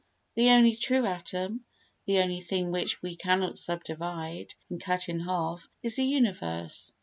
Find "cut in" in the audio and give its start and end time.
4.81-5.19